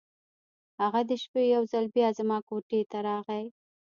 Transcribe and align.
هغه 0.81 1.01
د 1.09 1.11
شپې 1.23 1.43
یو 1.55 1.63
ځل 1.71 1.85
بیا 1.95 2.07
زما 2.19 2.37
کوټې 2.47 2.81
ته 2.91 2.97
راغی. 3.07 3.45